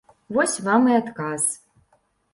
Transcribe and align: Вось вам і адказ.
Вось 0.37 0.55
вам 0.67 0.87
і 0.93 0.95
адказ. 1.01 1.47